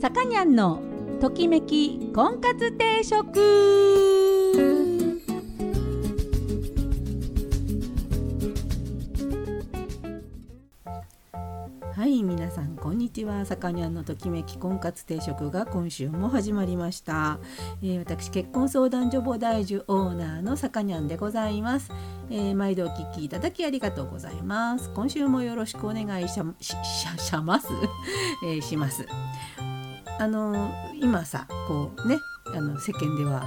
[0.00, 0.80] さかにゃんの
[1.20, 3.38] ときめき婚活定食。
[11.94, 13.44] はい皆さんこんにちは。
[13.44, 17.38] さかにゃんのときめき婚活定食が今週も始まりました、
[17.82, 21.92] えー、私結婚相談所母大樹オーナーのさかにゃんでございます、
[22.30, 24.90] えー、毎度お聞きいただきありがとうございます。
[24.94, 26.74] 今週もよろしくお願いしゃし
[27.18, 27.68] しゃます、
[28.46, 29.06] えー、します。
[30.20, 32.18] あの今さこうね
[32.54, 33.42] あの世間では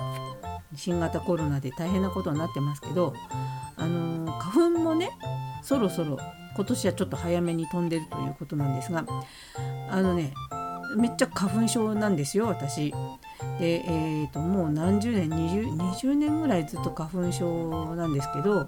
[0.76, 3.14] 新型コロナで大変なことになってますけど
[3.76, 5.12] あの花粉もね
[5.62, 6.18] そろそろ
[6.56, 9.06] 今年はちょっと早めに飛んでるということなんですが
[9.88, 10.34] あのね
[10.98, 12.92] めっちゃ花粉症なんですよ私。
[13.60, 18.66] で、えーと、もう何十年 20, 20年ぐらいずっと花粉症なんですけど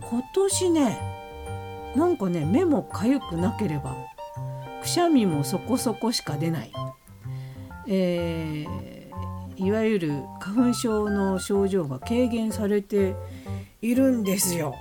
[0.00, 3.94] 今年ねなんかね目も痒くなければ
[4.82, 6.72] くしゃみもそこそこしか出ない、
[7.88, 13.14] えー、いわゆる花粉症の症状が軽減されて
[13.80, 14.74] いるんですよ。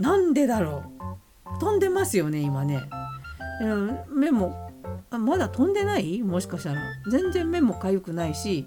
[0.00, 0.84] なんでだろ
[1.56, 1.60] う。
[1.60, 2.80] 飛んでますよね今ね、
[4.14, 4.70] 目も
[5.10, 6.22] まだ飛んでない？
[6.22, 6.80] もしかしたら。
[7.10, 8.66] 全然目も痒くないし。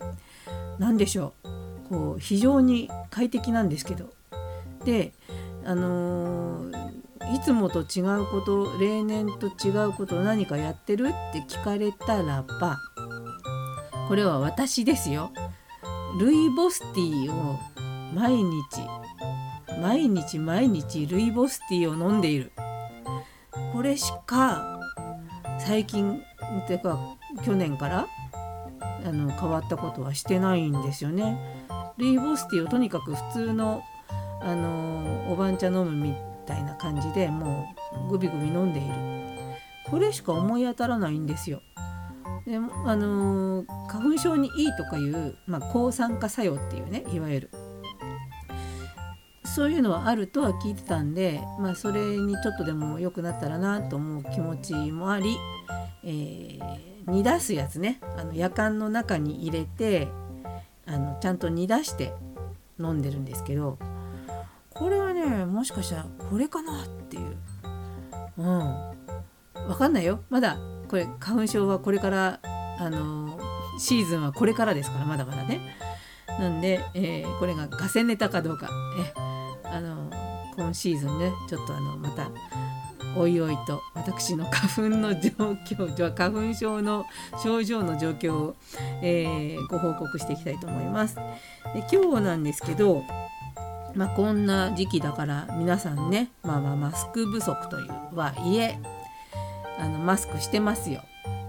[0.79, 1.89] 何でしょう。
[1.89, 4.09] こう非常に快適なんですけど。
[4.83, 5.13] で
[5.63, 12.79] あのー、いつもと違うこと例年と違うこと何かやってるって聞かれたらば
[14.11, 15.31] これは私ですよ
[16.19, 17.57] ルイボスティーを
[18.13, 18.81] 毎日
[19.79, 22.51] 毎日毎日ルイボスティーを飲んでいる
[23.71, 24.81] これしか
[25.59, 26.21] 最近
[26.67, 26.99] てか
[27.45, 28.07] 去年から
[29.05, 31.37] あの変わったことはしてないんですよね。
[31.95, 33.81] ルイボスティーをとにかく普通の
[34.41, 36.13] あのおばん茶飲むみ
[36.45, 37.73] たいな感じでも
[38.09, 38.93] うグビグビ飲んでいる
[39.89, 41.61] これしか思い当たらないんですよ。
[42.45, 47.50] であの花粉症にいいとかいう、まあ、抗酸化作用っていうねいわゆる。
[49.44, 55.35] そういうのはあるとは聞いてたんで、まあ、それにちょっとでも良くなったらなと思う気持ちもあり、
[56.06, 58.00] えー、煮出すやつね。
[58.18, 60.07] あの夜間の中に入れて
[60.85, 62.13] あのちゃんと煮出して
[62.80, 63.78] 飲んでるんですけど
[64.69, 67.35] これはねもしかしたらこれかなっていう。
[68.38, 68.91] うん。
[69.68, 70.24] 分かんないよ。
[70.30, 70.57] まだ
[70.91, 72.41] これ花粉症はこれから
[72.78, 73.40] あの
[73.79, 75.78] シーズンはこれからですからまだまだね
[76.28, 78.69] なんで、えー、これがガセネタかどうか
[79.00, 79.13] え
[79.63, 80.12] あの
[80.57, 82.30] 今シーズンねちょっとあのまた
[83.18, 85.30] おいおいと私の花粉の状
[85.66, 87.06] 況花粉症の
[87.41, 88.56] 症状の状況を、
[89.01, 91.16] えー、ご報告していきたいと思います。
[91.16, 91.24] で
[91.90, 93.03] 今日なんですけど、
[93.96, 98.78] まあ、こんな時期だから皆さんね、まあ、まあマスク不足というはいえ
[99.79, 101.01] あのマスクしてますよ。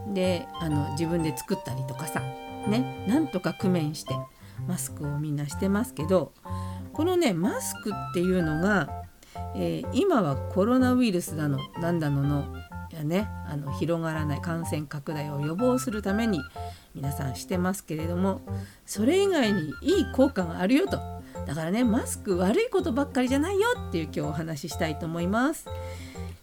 [0.08, 4.14] であの自分で作ったりとかさねなんとか工面して
[4.66, 6.32] マスクをみんなしてますけど
[6.92, 9.04] このねマスクっていうのが、
[9.54, 12.44] えー、今はコロナウイルスだのなんだのの
[12.94, 16.40] やねあの広がらない感染拡大を予防するために
[16.94, 18.42] 皆さんしてますけれども
[18.86, 20.98] それ以外にいい効果があるよと
[21.46, 25.66] だからねマスク悪いことばっかりじゃないよっていう今日お話ししたいと思います。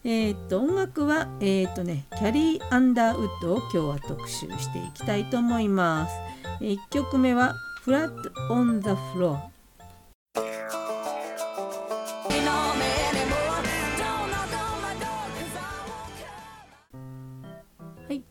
[0.03, 6.13] えー、っと音楽はえー、っとねキャリー・アンダーウッドを今日は特集していきたいと思います。
[6.61, 9.49] えー、1曲目は「フラット・オン・ザ・フロア」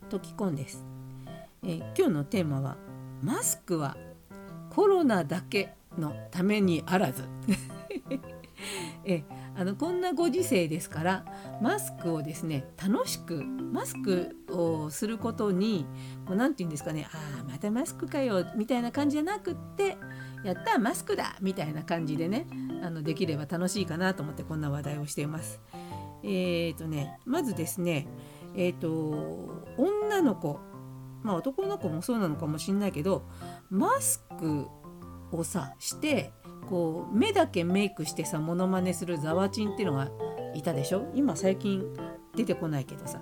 [0.08, 0.86] ときこんです、
[1.62, 2.76] えー、今日のテーマは
[3.22, 3.94] マスクは
[4.70, 7.24] コロナだけのためにあらず。
[9.04, 9.22] え
[9.58, 11.24] あのこんなご時世ですから
[11.60, 15.84] マスクをですね楽しくマスクをすることに
[16.28, 19.96] 何て言うんですかねああまたマスクかよみたいな感じじゃなくって
[20.44, 22.46] やったマスクだみたいな感じでね
[22.84, 25.60] あのできれば楽しいかなと思ってこんな話題をしています。
[26.22, 28.06] えーとねまずですね
[28.54, 30.60] えっ、ー、と女の子
[31.24, 33.24] まあ男の子もそうなのかもしんないけど
[33.70, 34.68] マスク
[35.32, 36.32] をさして
[36.68, 40.08] こう目だけメイクしてさモノマネするザワチンっていうのが
[40.54, 41.10] いたでしょ？
[41.14, 41.84] 今最近
[42.34, 43.20] 出てこないけどさ。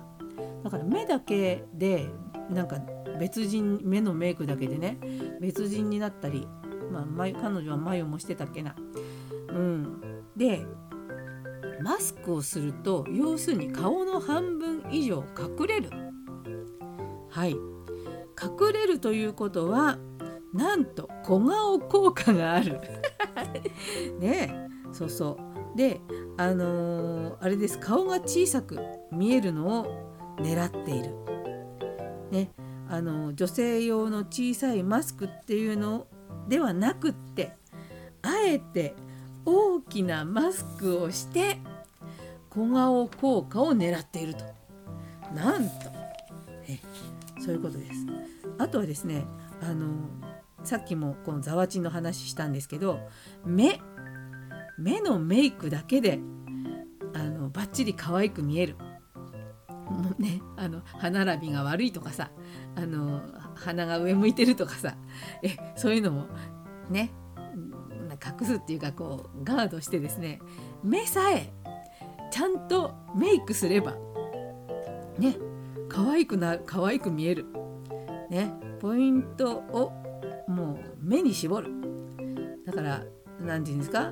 [0.63, 2.09] だから目だけで
[2.49, 2.77] なんか
[3.19, 4.99] 別人目のメイクだけでね
[5.39, 6.47] 別人になったり、
[6.91, 8.75] まあ、彼女は眉もしてたっけな。
[9.49, 10.01] うん、
[10.35, 10.65] で
[11.81, 15.89] マスクをすると要するに顔の半分以上隠れる。
[17.29, 17.51] はい。
[17.51, 19.97] 隠れるということは
[20.57, 22.81] なんと小顔効果がある。
[24.19, 25.37] ねそうそ
[25.75, 25.77] う。
[25.77, 26.01] で
[26.37, 27.79] あのー、あれです。
[27.79, 28.79] 顔が小さく
[29.11, 31.13] 見えるのを狙っている。
[32.31, 32.51] ね。
[32.89, 36.07] あの女性用の小さいマスクっていうの
[36.47, 37.57] ではなくって
[38.21, 38.95] あえて
[39.45, 41.57] 大きなマスクをして
[42.49, 44.43] 小顔効果を狙っていると。
[45.35, 45.75] なんと。
[46.67, 46.79] え
[47.39, 48.05] そういうことです。
[48.57, 49.25] あとはですね
[49.61, 49.85] あの
[50.67, 52.99] さっきもこのざわちんの話したんですけど
[53.45, 53.79] 目
[54.77, 56.19] 目のメイクだけで
[57.13, 58.75] あのバッチリ可愛く見える。
[59.89, 62.31] もうねあの歯並びが悪いとかさ
[62.75, 63.21] あの
[63.55, 64.97] 鼻が上向いてるとかさ
[65.41, 66.25] えそういうのも
[66.89, 67.11] ね
[68.41, 70.41] 隠すっていうかこうガードしてですね
[70.83, 71.53] 目さえ
[72.29, 73.95] ちゃんとメイクすれば
[75.17, 75.37] ね
[75.87, 77.45] 可愛くな可愛く見える。
[78.29, 80.06] ねポイントを
[80.47, 81.69] もう目に絞る。
[82.65, 83.03] だから
[83.39, 84.11] 何て言うんですか？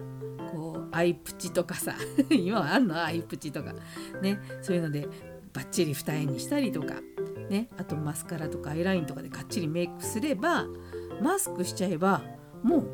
[0.51, 1.95] こうアイプチとかさ
[2.29, 3.01] 今はあんの？
[3.03, 3.73] アイプチとか。
[4.21, 5.07] ねそういうので
[5.53, 6.95] バッチリ二重にしたりとか。
[7.49, 10.65] ねあとマスカラとかアイラインとかでがっちりメイクすれば
[11.21, 12.23] マスクしちゃえば
[12.63, 12.87] もう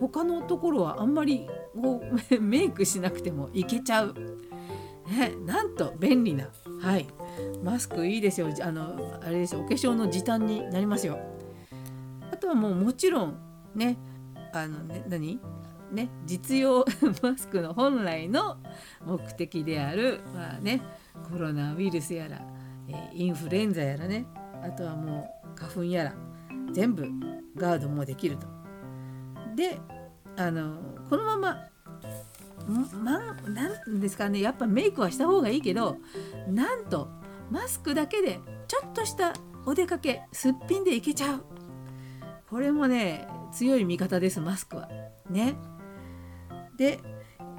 [0.00, 1.46] 他のところはあんまり
[1.80, 2.02] こ
[2.32, 4.14] う メイクしなくてもいけちゃう。
[5.06, 6.48] ね、なんと便利な、
[6.80, 7.06] はい、
[7.62, 8.48] マスクいいですよ。
[8.62, 9.60] あのあれですよ。
[9.60, 11.18] お化粧の時短になりますよ。
[12.44, 13.38] とはもうもちろん
[13.74, 13.96] ね
[14.52, 15.40] あのね何？
[15.90, 16.84] ね実用
[17.22, 18.58] マスクの本来の
[19.06, 20.82] 目的である、まあね、
[21.30, 22.40] コロナウイルスやら、
[22.88, 24.26] えインフルエンザやらね
[24.62, 26.14] あとはもう花粉やら
[26.72, 27.06] 全部
[27.54, 28.46] ガードもできると。
[29.54, 29.78] で
[30.36, 31.68] あのこのまま
[33.02, 35.98] まなんですかねやっぱメイクはした方がいいけど
[36.48, 37.08] なんと
[37.50, 41.53] マスクだけでちょっとしたお出かけすっぴんでいけちゃう
[42.54, 44.88] これもね強い味方ですマスクは。
[45.28, 45.56] ね。
[46.76, 47.00] で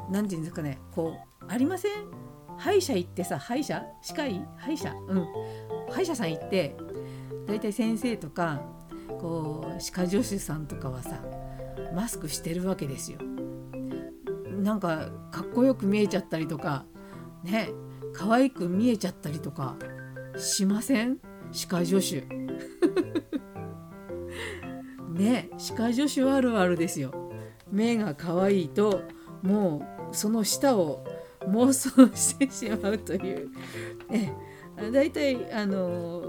[0.10, 0.80] 何て言うんですかね。
[0.94, 1.92] こうありません？
[2.58, 3.84] 歯医者行ってさ歯医者？
[4.02, 4.42] 歯科医？
[4.56, 4.94] 歯医者？
[5.10, 5.28] うん。
[5.92, 6.78] 歯医者さん行って
[7.46, 8.62] 大体先生とか
[9.20, 11.20] こう歯科助手さんとかはさ
[11.94, 13.20] マスクしてるわけですよ。
[14.64, 16.86] なんかかっこよく見えちゃったりとか
[17.44, 17.68] ね。
[18.14, 19.76] 可愛く見えちゃったりとか
[20.38, 21.18] しません？
[21.52, 22.26] 歯科助手。
[25.16, 27.32] ね歯科助手あるあるですよ。
[27.72, 29.02] 目が可愛いと
[29.42, 31.04] もうその舌を
[31.48, 33.50] 妄想してしまうという。
[34.10, 34.34] ね
[34.92, 36.22] 大体あの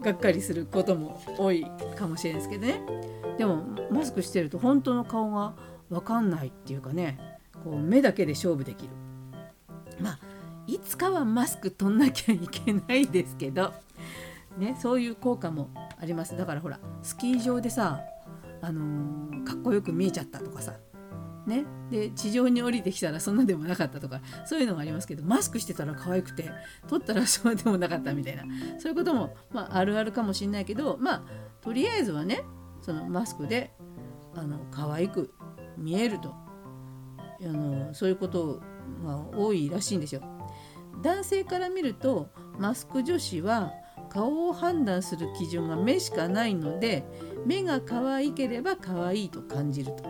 [0.00, 1.66] がっかりすることも多い
[1.96, 2.80] かもしれないですけどね。
[3.36, 5.54] でもマスクしてると本当の顔が
[5.90, 7.18] 分かんないっていうかね。
[7.62, 8.90] こう目だけで勝負できる。
[10.00, 10.18] まあ
[10.66, 13.72] いつかはマスク取んなきゃいけないですけど。
[14.58, 16.36] ねそういう効果もあります。
[16.36, 18.00] だからほらスキー場でさ
[18.62, 20.74] あのー、かっこよく見えちゃったとかさ。
[21.46, 26.50] ね、で地上に降りてきたらそんなでもなかったとかそういうのがありますけどマスクしてたら可愛くて
[26.86, 28.44] 取ったらそうでもなかったみたいな。
[28.78, 31.22] そういうことも、まあ、あるあるかもしれないけどまあ
[31.62, 32.44] とりあえずはね
[32.82, 33.72] そのマスクで
[34.34, 35.32] あの可愛く
[35.76, 36.34] 見えると。
[37.42, 38.60] あのそういうこと
[39.02, 40.22] が多いらしいんですよ。
[41.02, 42.28] 男性から見ると
[42.58, 43.72] マスク女子は
[44.10, 47.04] 顔を判断する基準が目しかないので
[47.46, 50.04] 目が可愛ければ可愛いと感じると。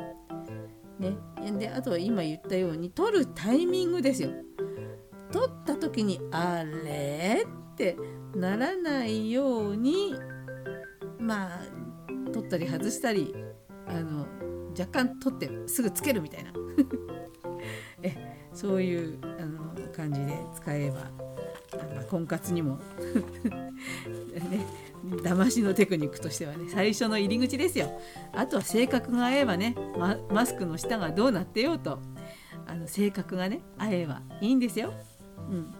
[0.98, 1.16] ね、
[1.58, 4.30] であとは今言ったように撮るタイミングですよ。
[5.32, 7.96] 撮った時にあれって
[8.34, 10.14] ならないように
[11.18, 11.60] まあ
[12.32, 13.34] 取ったり外したり
[13.86, 14.26] あの
[14.78, 16.52] 若干取ってすぐつけるみたいな
[18.02, 21.10] えそういうあの感じで使えば
[22.10, 22.78] 婚活にも。
[24.50, 24.66] ね
[25.22, 28.00] 騙しのテクニックとしてはね最初の入り口ですよ。
[28.32, 31.98] あとは性格が合えばね、ま、マスクの下がどうなってようと。
[32.66, 34.92] あの性格がね合えばいいんですよ。
[35.50, 35.74] うん、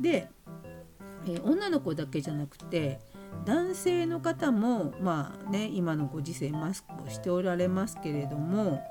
[0.00, 0.28] で、
[1.26, 3.00] えー、女の子だけじゃなくて
[3.46, 8.82] 男性の方もまあね今のご時世マスクをしておられますけれども、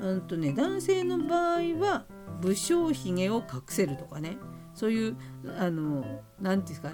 [0.00, 2.04] うんとね、男性の場合は
[2.40, 4.36] 武将髭を隠せるとかね。
[4.74, 5.16] そういう
[5.58, 6.90] あの何て言うんですか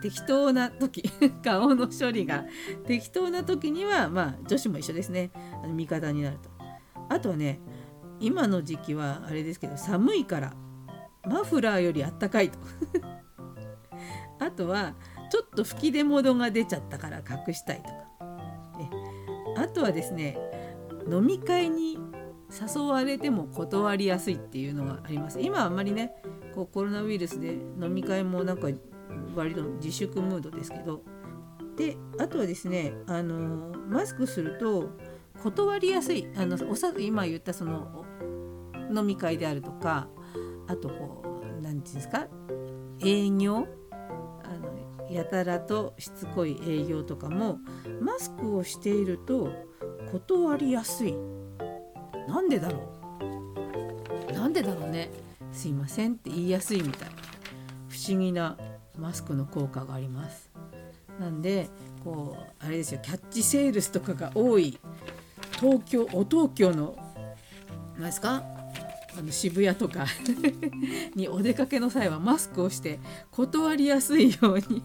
[0.00, 1.02] 適当な時
[1.44, 2.44] 顔の処理が
[2.86, 5.30] 適当な時にはまあ女子も一緒ですね。
[5.74, 6.50] 味方になると。
[7.08, 7.60] あとはね
[8.20, 10.54] 今の時期はあれですけど寒いから
[11.26, 12.58] マフラーよりあったかいと。
[14.40, 14.94] あとは
[15.30, 18.08] ちょっと吹き出物が出ちゃったから隠したいとか。
[19.56, 20.38] あとはですね
[21.10, 21.98] 飲み会に
[22.50, 25.40] 誘われても断りやすいっていうのがあります。
[25.40, 26.12] 今あんまりね
[26.54, 28.68] こうコロナウイルスで飲み会もなんか
[29.34, 31.02] 割と自粛ムードですけど。
[31.76, 34.90] であとはですねあのマスクすると
[35.42, 38.04] 断りやすいあのおさ今言ったその
[38.92, 40.08] 飲み会であるとか
[40.66, 42.26] あとこう何て言うんですか
[43.00, 43.68] 営業
[44.42, 47.58] あのやたらとしつこい営業とかも
[48.00, 49.52] マスクをしていると
[50.10, 51.14] 断りやすい。
[52.28, 52.80] なんでだろ
[54.30, 54.32] う？
[54.32, 55.10] なんでだろうね？
[55.52, 57.08] すいませんって言いやすいみたい。
[57.08, 57.14] な
[57.88, 58.56] 不思議な
[58.98, 60.50] マスクの効果があります。
[61.18, 61.68] なんで
[62.04, 63.00] こうあれですよ。
[63.02, 64.78] キャッチセールスとかが多い
[65.58, 66.96] 東京お東京の
[67.96, 68.42] 何ですか？
[69.18, 70.04] あの渋谷とか
[71.16, 73.00] にお出かけの際はマスクをして
[73.32, 74.82] 断りやすいように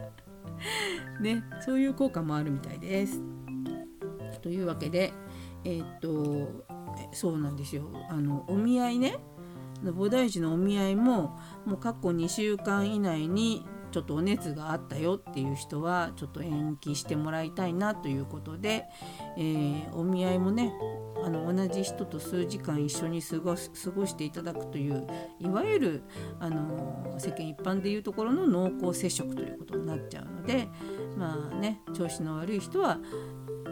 [1.20, 3.20] ねそういう効果もあるみたいです。
[4.42, 5.12] というわけで
[5.66, 6.64] えー、っと
[7.12, 7.82] そうなんですよ。
[8.08, 9.18] あのお見合いね。
[9.84, 18.84] 菩提寺のお見合いももう過去2週間以内にちょっとお熱があったよっていう人はちょっと延期してもらいたいなということで、
[19.36, 20.72] えー、お見合いもね
[21.24, 23.60] あの同じ人と数時間一緒に過ご過
[23.94, 25.06] ごしていただくという
[25.40, 26.02] いわゆる
[26.40, 30.68] あの世間一般でいうところの濃厚接触ということになっちゃうので
[31.16, 32.98] まあね調子の悪い人は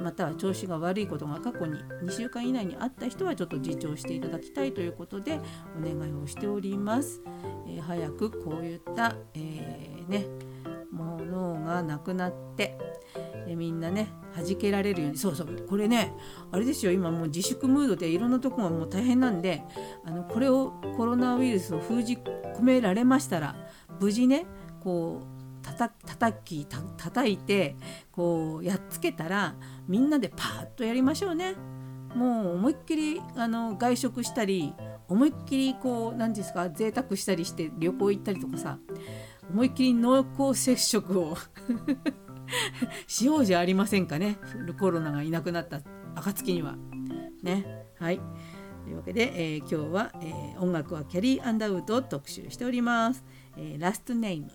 [0.02, 5.40] または調子が悪いことが過去に2週間以内にあった人はちょっと自重していただきたいということで
[5.78, 7.22] お願いをしております。
[7.66, 10.26] えー、早くこういった、えー、ね
[10.90, 12.78] ものがなくなって、
[13.48, 16.14] えみんなね弾けられるようにそうそうこれね
[16.50, 19.62] あれですよ今もう自粛ムードでいろんなとこがもう大変なんで
[20.04, 23.56] あのこれをコロナウイルスを封じ込められましたら
[24.00, 24.46] 無事ね
[24.80, 25.33] こう
[25.72, 27.76] たたきた叩いて
[28.12, 29.54] こうやっつけたら
[29.88, 31.54] みんなでパーッとやりましょうね。
[32.14, 34.72] もう思いっきりあの外食したり
[35.08, 38.78] 思いっきりこう何ですか贅沢したりして旅行行ったりとかさ
[39.50, 41.36] 思いっきり濃厚接触を
[43.08, 44.38] しようじゃありませんかね
[44.78, 45.80] コロナがいなくなった
[46.14, 46.76] 暁には。
[47.42, 48.20] ねはい
[48.84, 53.24] というわけで、えー、今日は、えー、音楽はキャリー・アンダーウッドを特集しております。
[53.56, 54.50] えー、ラストネーム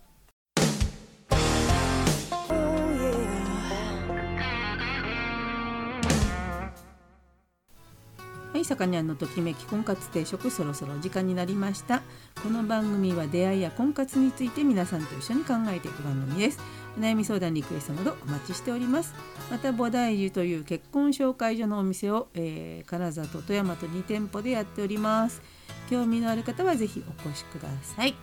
[8.60, 12.02] はい、さかにゃんのときめき婚活定食そろそろ時間になりました。
[12.44, 16.60] この番組は出会いや婚活について皆さんと一緒に考えていく番組です。
[16.98, 19.14] お悩み相談リクエストなどお待ちしております。
[19.50, 25.42] また菩提寺という結婚紹介所のお店を、えー、金沢と富山と2店舗でやっております。
[25.90, 28.14] 興味のある方はぜひお越しください。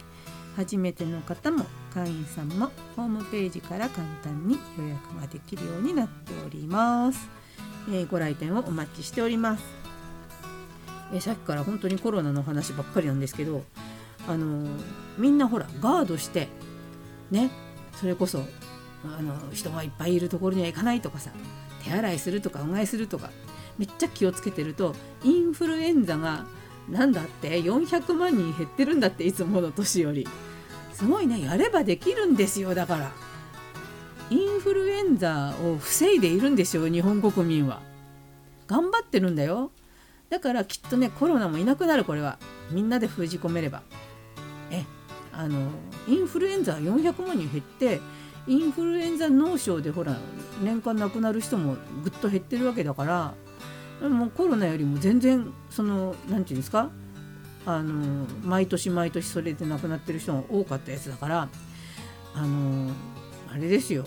[0.55, 1.65] 初めての方も
[1.95, 7.29] 会員さんもホームページから簡単に予約ができるようになっております、
[7.89, 9.86] えー、ご来店をお待ちしております。
[11.13, 13.65] えさっきから本当にコロナの話ばっかりなんですけど
[14.29, 14.69] あの
[15.19, 16.49] みんなほらガードして
[17.31, 17.51] ね
[17.95, 18.43] それこそ
[19.05, 21.31] あの人がいっぱいいるところには行かないとかさ
[21.85, 23.31] 手洗いするとかうがいするとか
[23.79, 26.45] めっちゃ気をつけてるとインフルエンザが
[26.89, 30.27] なんだって400万人減ってるんだっていつもの年より。
[30.93, 33.13] すごいねやればできるんですよだから。
[34.31, 37.81] インフルエンザを防いでいるんですよ日本国民は。
[38.67, 39.71] 頑張ってるんだよ。
[40.31, 42.39] だからきっとねコロナもいなくなるこれは。
[42.71, 43.83] みんなで封じ込めれば。
[44.71, 44.85] え
[45.33, 45.69] あの
[46.09, 48.01] インフルエンザ400万人減って
[48.47, 50.17] インフルエンザ脳症でほら
[50.63, 53.35] 年間亡くなる人もぐっと減ってるわけだか
[54.01, 56.91] らもうコロナよりも全然その何て言うんですか？
[57.67, 61.49] あの毎年毎年それで亡くなってる人が多かったやつだから
[62.35, 62.91] あの
[63.53, 64.05] あれですよ。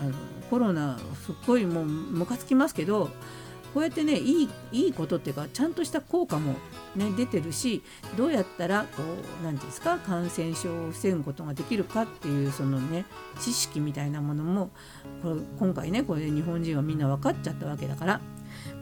[0.00, 0.12] あの
[0.50, 3.10] コロナすっごいもうムカつきますけど
[3.74, 6.54] こうやってねいいいいことっていうかちゃんとした効果も、
[6.94, 7.82] ね、出てるし
[8.16, 13.06] どうやったらこう何て言うんですか感染症を防ぐことができるかっていうそのね
[13.40, 14.70] 知識みたいなものも
[15.22, 18.20] これ今回ねこれで日本人はみんな分かっちゃったわけだから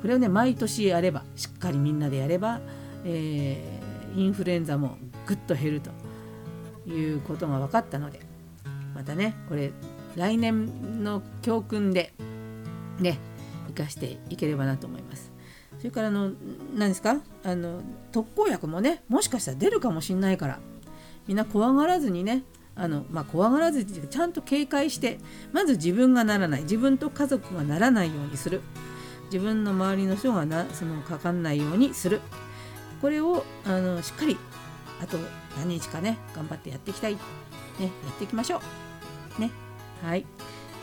[0.02, 2.60] これをね毎年やればしっかりみんなでやれば、
[3.04, 5.90] えー、インフルエンザもぐっと減ると
[6.90, 8.20] いうことが分かったので
[8.94, 9.72] またねこれ
[10.16, 12.12] 来年の教訓で
[12.98, 13.18] ね
[13.72, 15.32] 生かしていければなと思います。
[15.78, 16.32] それからあの
[16.74, 17.16] 何ですか？
[17.42, 17.80] あの
[18.12, 20.58] 特効薬もねもしかしたら出るかもしんないから
[21.26, 22.42] みんな怖がらずにね
[22.74, 25.18] あの、まあ、怖がらずにちゃんと警戒して
[25.52, 28.60] まず自分がならない自分と家族がならないようにする。
[29.32, 32.20] 自分の周りの人がなそのかかんないようにする。
[33.00, 34.36] これをあのしっかり
[35.00, 35.16] あと
[35.56, 37.20] 何日かね頑張ってやっていきたい、ね、
[37.78, 38.60] やっていきましょ
[39.38, 39.40] う。
[39.40, 39.50] ね。
[40.02, 40.26] はい。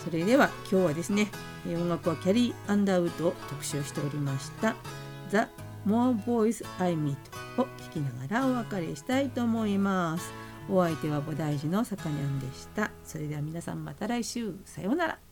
[0.04, 1.28] それでは今日はですね
[1.66, 4.76] 音楽はキャリー・アンダーウッドを特集しておりました
[5.32, 5.48] 「The
[5.86, 7.16] More Boys I Meet」
[7.58, 10.32] を聴きながらお別れしたいと思います。
[10.70, 12.92] お相手は菩提寺のさかにゃんでした。
[13.04, 14.54] それでは皆さんまた来週。
[14.66, 15.27] さようなら。